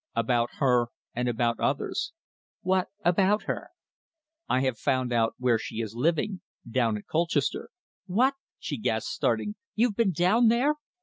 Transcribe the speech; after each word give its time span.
"About 0.15 0.49
her 0.57 0.87
and 1.13 1.29
about 1.29 1.59
others." 1.59 2.11
"What 2.63 2.87
about 3.05 3.43
her?" 3.43 3.67
"I 4.49 4.61
have 4.61 4.79
found 4.79 5.13
out 5.13 5.35
where 5.37 5.59
she 5.59 5.75
is 5.79 5.93
living 5.93 6.41
down 6.67 6.97
at 6.97 7.05
Colchester." 7.05 7.69
"What?" 8.07 8.33
she 8.57 8.77
gasped, 8.79 9.11
starting. 9.11 9.57
"You've 9.75 9.95
been 9.95 10.11
down 10.11 10.47
there?" 10.47 10.73